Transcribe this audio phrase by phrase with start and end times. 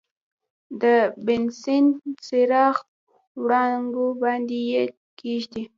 [0.81, 0.83] د
[1.25, 1.85] بنسن
[2.25, 2.75] چراغ
[3.43, 4.83] وړانګو باندې یې
[5.19, 5.63] کیږدئ.